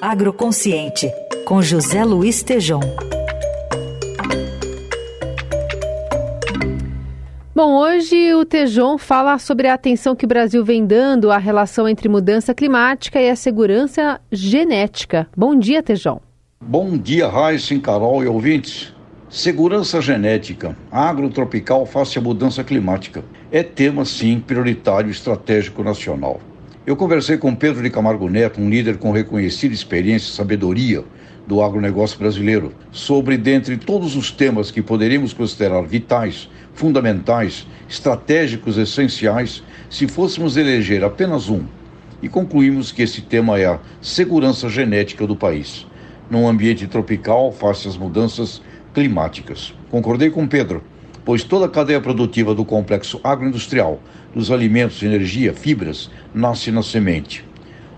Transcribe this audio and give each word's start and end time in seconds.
Agroconsciente, 0.00 1.12
com 1.44 1.60
José 1.60 2.02
Luiz 2.06 2.42
Tejom. 2.42 2.80
Bom, 7.54 7.76
hoje 7.76 8.34
o 8.34 8.46
Tejon 8.46 8.96
fala 8.96 9.38
sobre 9.38 9.68
a 9.68 9.74
atenção 9.74 10.16
que 10.16 10.24
o 10.24 10.28
Brasil 10.28 10.64
vem 10.64 10.86
dando 10.86 11.30
à 11.30 11.36
relação 11.36 11.86
entre 11.86 12.08
mudança 12.08 12.54
climática 12.54 13.20
e 13.20 13.28
a 13.28 13.36
segurança 13.36 14.18
genética. 14.32 15.28
Bom 15.36 15.54
dia, 15.54 15.82
Tejon. 15.82 16.18
Bom 16.62 16.96
dia, 16.96 17.28
Raíssa, 17.28 17.78
Carol 17.78 18.24
e 18.24 18.26
ouvintes. 18.26 18.94
Segurança 19.28 20.00
genética, 20.00 20.74
agrotropical 20.90 21.84
face 21.84 22.18
à 22.18 22.22
mudança 22.22 22.64
climática. 22.64 23.22
É 23.52 23.62
tema, 23.62 24.06
sim, 24.06 24.40
prioritário 24.40 25.10
estratégico 25.10 25.84
nacional. 25.84 26.40
Eu 26.90 26.96
conversei 26.96 27.38
com 27.38 27.54
Pedro 27.54 27.84
de 27.84 27.88
Camargo 27.88 28.28
Neto, 28.28 28.60
um 28.60 28.68
líder 28.68 28.98
com 28.98 29.12
reconhecida 29.12 29.72
experiência 29.72 30.28
e 30.28 30.34
sabedoria 30.34 31.04
do 31.46 31.62
agronegócio 31.62 32.18
brasileiro, 32.18 32.72
sobre, 32.90 33.38
dentre 33.38 33.76
todos 33.76 34.16
os 34.16 34.32
temas 34.32 34.72
que 34.72 34.82
poderíamos 34.82 35.32
considerar 35.32 35.82
vitais, 35.82 36.50
fundamentais, 36.74 37.64
estratégicos, 37.88 38.76
essenciais, 38.76 39.62
se 39.88 40.08
fôssemos 40.08 40.56
eleger 40.56 41.04
apenas 41.04 41.48
um. 41.48 41.62
E 42.20 42.28
concluímos 42.28 42.90
que 42.90 43.02
esse 43.02 43.20
tema 43.20 43.56
é 43.56 43.66
a 43.66 43.78
segurança 44.00 44.68
genética 44.68 45.28
do 45.28 45.36
país, 45.36 45.86
num 46.28 46.48
ambiente 46.48 46.88
tropical 46.88 47.52
face 47.52 47.86
às 47.86 47.96
mudanças 47.96 48.60
climáticas. 48.92 49.72
Concordei 49.92 50.28
com 50.28 50.44
Pedro 50.44 50.82
pois 51.24 51.44
toda 51.44 51.66
a 51.66 51.68
cadeia 51.68 52.00
produtiva 52.00 52.54
do 52.54 52.64
complexo 52.64 53.20
agroindustrial, 53.22 54.00
dos 54.34 54.50
alimentos, 54.50 55.02
energia, 55.02 55.52
fibras, 55.52 56.10
nasce 56.34 56.70
na 56.70 56.82
semente. 56.82 57.44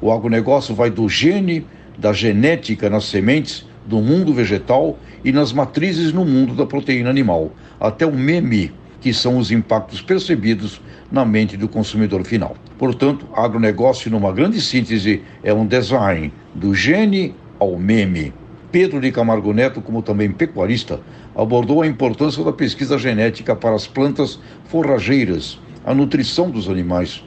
O 0.00 0.10
agronegócio 0.10 0.74
vai 0.74 0.90
do 0.90 1.08
gene, 1.08 1.66
da 1.98 2.12
genética 2.12 2.88
nas 2.88 3.04
sementes, 3.04 3.66
do 3.86 4.00
mundo 4.00 4.32
vegetal 4.32 4.98
e 5.24 5.32
nas 5.32 5.52
matrizes 5.52 6.12
no 6.12 6.24
mundo 6.24 6.54
da 6.54 6.64
proteína 6.64 7.10
animal, 7.10 7.52
até 7.78 8.06
o 8.06 8.12
meme, 8.12 8.72
que 9.00 9.12
são 9.12 9.38
os 9.38 9.50
impactos 9.50 10.00
percebidos 10.00 10.80
na 11.10 11.24
mente 11.24 11.56
do 11.56 11.68
consumidor 11.68 12.24
final. 12.24 12.56
Portanto, 12.78 13.26
agronegócio, 13.34 14.10
numa 14.10 14.32
grande 14.32 14.60
síntese, 14.60 15.22
é 15.42 15.52
um 15.52 15.66
design 15.66 16.32
do 16.54 16.74
gene 16.74 17.34
ao 17.58 17.78
meme. 17.78 18.32
Pedro 18.72 19.00
de 19.00 19.10
Camargo 19.10 19.52
Neto, 19.52 19.80
como 19.80 20.00
também 20.00 20.30
pecuarista, 20.30 21.00
abordou 21.34 21.82
a 21.82 21.86
importância 21.86 22.44
da 22.44 22.52
pesquisa 22.52 22.96
genética 22.96 23.56
para 23.56 23.74
as 23.74 23.86
plantas 23.86 24.38
forrageiras, 24.66 25.58
a 25.84 25.92
nutrição 25.92 26.50
dos 26.50 26.68
animais 26.68 27.24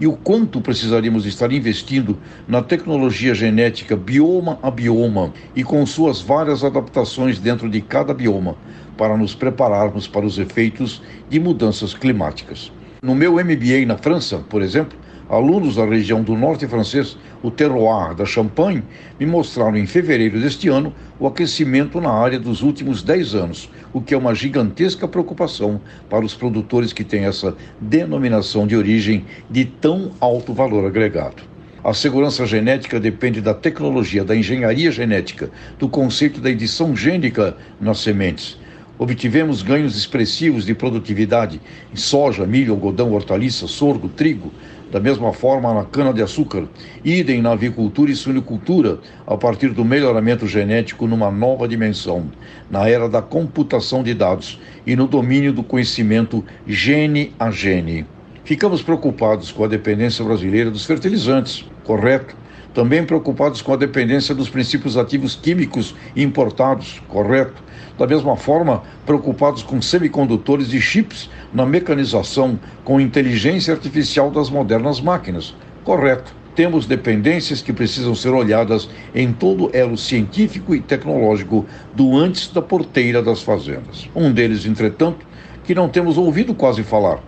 e 0.00 0.06
o 0.06 0.12
quanto 0.12 0.60
precisaríamos 0.60 1.26
estar 1.26 1.52
investindo 1.52 2.16
na 2.46 2.62
tecnologia 2.62 3.34
genética 3.34 3.96
bioma 3.96 4.58
a 4.62 4.70
bioma 4.70 5.32
e 5.54 5.62
com 5.62 5.84
suas 5.84 6.22
várias 6.22 6.64
adaptações 6.64 7.38
dentro 7.38 7.68
de 7.68 7.80
cada 7.82 8.14
bioma 8.14 8.56
para 8.96 9.16
nos 9.16 9.34
prepararmos 9.34 10.08
para 10.08 10.24
os 10.24 10.38
efeitos 10.38 11.02
de 11.28 11.38
mudanças 11.38 11.92
climáticas. 11.92 12.72
No 13.02 13.14
meu 13.14 13.34
MBA 13.34 13.84
na 13.86 13.96
França, 13.98 14.38
por 14.48 14.62
exemplo, 14.62 14.98
alunos 15.28 15.76
da 15.76 15.84
região 15.84 16.22
do 16.22 16.34
norte 16.34 16.66
francês, 16.66 17.16
o 17.42 17.50
terroir 17.50 18.14
da 18.14 18.24
Champagne, 18.24 18.82
me 19.20 19.26
mostraram 19.26 19.76
em 19.76 19.86
fevereiro 19.86 20.40
deste 20.40 20.68
ano 20.68 20.92
o 21.20 21.26
aquecimento 21.26 22.00
na 22.00 22.10
área 22.10 22.38
dos 22.38 22.62
últimos 22.62 23.02
10 23.02 23.34
anos, 23.34 23.70
o 23.92 24.00
que 24.00 24.14
é 24.14 24.16
uma 24.16 24.34
gigantesca 24.34 25.06
preocupação 25.06 25.80
para 26.08 26.24
os 26.24 26.34
produtores 26.34 26.92
que 26.92 27.04
têm 27.04 27.24
essa 27.24 27.54
denominação 27.80 28.66
de 28.66 28.76
origem 28.76 29.24
de 29.50 29.64
tão 29.64 30.12
alto 30.20 30.54
valor 30.54 30.86
agregado. 30.86 31.42
A 31.84 31.94
segurança 31.94 32.44
genética 32.44 32.98
depende 32.98 33.40
da 33.40 33.54
tecnologia, 33.54 34.24
da 34.24 34.34
engenharia 34.34 34.90
genética, 34.90 35.50
do 35.78 35.88
conceito 35.88 36.40
da 36.40 36.50
edição 36.50 36.94
gênica 36.96 37.56
nas 37.80 38.00
sementes. 38.00 38.58
Obtivemos 38.98 39.62
ganhos 39.62 39.96
expressivos 39.96 40.66
de 40.66 40.74
produtividade 40.74 41.60
em 41.92 41.96
soja, 41.96 42.44
milho, 42.44 42.72
algodão, 42.72 43.12
hortaliça, 43.12 43.68
sorgo, 43.68 44.08
trigo, 44.08 44.52
da 44.90 44.98
mesma 44.98 45.32
forma, 45.32 45.72
na 45.74 45.84
cana-de-açúcar, 45.84 46.64
idem 47.04 47.42
na 47.42 47.52
avicultura 47.52 48.10
e 48.10 48.16
suinicultura, 48.16 48.98
a 49.26 49.36
partir 49.36 49.68
do 49.68 49.84
melhoramento 49.84 50.46
genético 50.46 51.06
numa 51.06 51.30
nova 51.30 51.68
dimensão, 51.68 52.26
na 52.70 52.88
era 52.88 53.08
da 53.08 53.20
computação 53.20 54.02
de 54.02 54.14
dados 54.14 54.58
e 54.86 54.96
no 54.96 55.06
domínio 55.06 55.52
do 55.52 55.62
conhecimento 55.62 56.44
gene 56.66 57.34
a 57.38 57.50
gene. 57.50 58.06
Ficamos 58.44 58.82
preocupados 58.82 59.52
com 59.52 59.64
a 59.64 59.68
dependência 59.68 60.24
brasileira 60.24 60.70
dos 60.70 60.86
fertilizantes, 60.86 61.66
correto? 61.84 62.34
Também 62.78 63.04
preocupados 63.04 63.60
com 63.60 63.72
a 63.72 63.76
dependência 63.76 64.32
dos 64.32 64.48
princípios 64.48 64.96
ativos 64.96 65.34
químicos 65.34 65.96
importados, 66.14 67.02
correto? 67.08 67.60
Da 67.98 68.06
mesma 68.06 68.36
forma, 68.36 68.84
preocupados 69.04 69.64
com 69.64 69.82
semicondutores 69.82 70.72
e 70.72 70.80
chips 70.80 71.28
na 71.52 71.66
mecanização, 71.66 72.56
com 72.84 73.00
inteligência 73.00 73.74
artificial 73.74 74.30
das 74.30 74.48
modernas 74.48 75.00
máquinas. 75.00 75.56
Correto. 75.82 76.32
Temos 76.54 76.86
dependências 76.86 77.60
que 77.60 77.72
precisam 77.72 78.14
ser 78.14 78.28
olhadas 78.28 78.88
em 79.12 79.32
todo 79.32 79.70
elo 79.72 79.98
científico 79.98 80.72
e 80.72 80.80
tecnológico 80.80 81.66
do 81.96 82.16
antes 82.16 82.46
da 82.46 82.62
porteira 82.62 83.20
das 83.20 83.42
fazendas. 83.42 84.08
Um 84.14 84.30
deles, 84.30 84.64
entretanto, 84.66 85.26
que 85.64 85.74
não 85.74 85.88
temos 85.88 86.16
ouvido 86.16 86.54
quase 86.54 86.84
falar, 86.84 87.18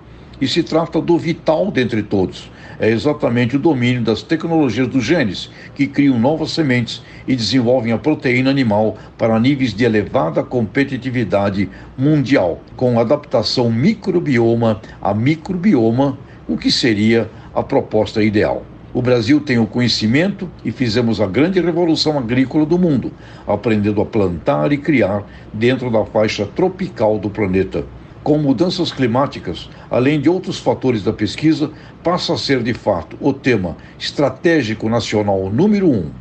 e 0.40 0.48
se 0.48 0.62
trata 0.62 1.00
do 1.00 1.18
vital 1.18 1.70
dentre 1.70 2.02
todos. 2.02 2.50
É 2.78 2.88
exatamente 2.88 3.56
o 3.56 3.58
domínio 3.58 4.00
das 4.00 4.22
tecnologias 4.22 4.88
dos 4.88 5.04
genes, 5.04 5.50
que 5.74 5.86
criam 5.86 6.18
novas 6.18 6.52
sementes 6.52 7.02
e 7.28 7.36
desenvolvem 7.36 7.92
a 7.92 7.98
proteína 7.98 8.48
animal 8.48 8.96
para 9.18 9.38
níveis 9.38 9.74
de 9.74 9.84
elevada 9.84 10.42
competitividade 10.42 11.68
mundial, 11.98 12.60
com 12.76 12.98
adaptação 12.98 13.70
microbioma 13.70 14.80
a 15.02 15.12
microbioma, 15.12 16.18
o 16.48 16.56
que 16.56 16.70
seria 16.70 17.30
a 17.54 17.62
proposta 17.62 18.22
ideal. 18.22 18.64
O 18.94 19.02
Brasil 19.02 19.40
tem 19.40 19.58
o 19.58 19.66
conhecimento 19.66 20.50
e 20.64 20.72
fizemos 20.72 21.20
a 21.20 21.26
grande 21.26 21.60
revolução 21.60 22.18
agrícola 22.18 22.64
do 22.64 22.78
mundo, 22.78 23.12
aprendendo 23.46 24.00
a 24.00 24.06
plantar 24.06 24.72
e 24.72 24.78
criar 24.78 25.22
dentro 25.52 25.90
da 25.90 26.04
faixa 26.04 26.46
tropical 26.46 27.18
do 27.18 27.28
planeta 27.30 27.84
com 28.30 28.38
mudanças 28.38 28.92
climáticas, 28.92 29.68
além 29.90 30.20
de 30.20 30.28
outros 30.28 30.56
fatores 30.56 31.02
da 31.02 31.12
pesquisa, 31.12 31.72
passa 32.00 32.34
a 32.34 32.38
ser 32.38 32.62
de 32.62 32.72
fato 32.72 33.16
o 33.20 33.32
tema 33.32 33.76
estratégico 33.98 34.88
nacional 34.88 35.50
número 35.50 35.90
um: 35.90 36.12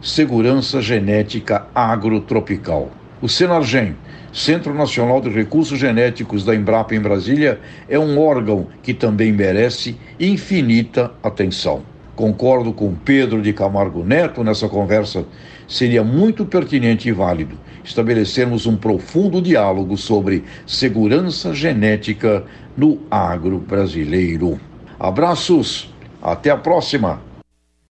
segurança 0.00 0.80
genética 0.80 1.66
agrotropical. 1.74 2.90
O 3.20 3.28
Senargem, 3.28 3.94
Centro 4.32 4.72
Nacional 4.72 5.20
de 5.20 5.28
Recursos 5.28 5.78
Genéticos 5.78 6.42
da 6.42 6.54
Embrapa 6.54 6.94
em 6.94 7.00
Brasília, 7.00 7.60
é 7.86 7.98
um 7.98 8.18
órgão 8.18 8.68
que 8.82 8.94
também 8.94 9.30
merece 9.30 9.94
infinita 10.18 11.12
atenção. 11.22 11.91
Concordo 12.14 12.72
com 12.72 12.94
Pedro 12.94 13.40
de 13.40 13.52
Camargo 13.52 14.04
Neto 14.04 14.44
nessa 14.44 14.68
conversa. 14.68 15.24
Seria 15.66 16.04
muito 16.04 16.44
pertinente 16.44 17.08
e 17.08 17.12
válido 17.12 17.56
estabelecermos 17.84 18.66
um 18.66 18.76
profundo 18.76 19.40
diálogo 19.40 19.96
sobre 19.96 20.44
segurança 20.66 21.54
genética 21.54 22.44
no 22.76 23.00
agro 23.10 23.58
brasileiro. 23.58 24.60
Abraços, 24.98 25.92
até 26.22 26.50
a 26.50 26.56
próxima! 26.56 27.31